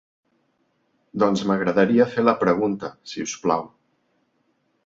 Doncs 1.25 1.43
m'agradaria 1.51 2.09
fer 2.15 2.25
la 2.25 2.35
pregunta, 2.45 2.91
si 3.13 3.27
us 3.29 3.37
plau. 3.45 3.71